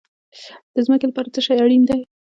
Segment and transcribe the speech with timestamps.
[0.73, 1.99] د ځمکې لپاره څه شی اړین دي؟